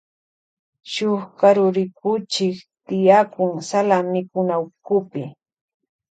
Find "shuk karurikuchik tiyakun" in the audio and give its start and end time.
0.91-3.53